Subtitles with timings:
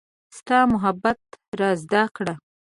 [0.37, 1.21] ستا محبت
[1.59, 2.33] را زده کړه